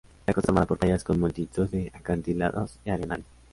La 0.25 0.33
costa 0.33 0.39
está 0.41 0.41
formada 0.47 0.65
por 0.65 0.79
playas 0.79 1.03
con 1.03 1.19
multitud 1.19 1.69
de 1.69 1.91
acantilados 1.93 2.79
y 2.85 2.89
arenales. 2.89 3.27